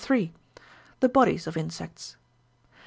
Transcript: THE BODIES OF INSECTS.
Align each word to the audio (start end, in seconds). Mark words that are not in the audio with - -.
THE 0.99 1.09
BODIES 1.09 1.45
OF 1.45 1.55
INSECTS. 1.55 2.17